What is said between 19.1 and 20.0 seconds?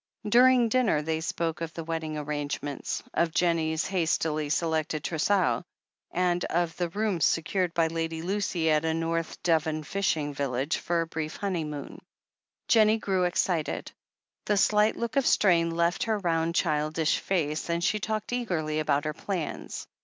plans.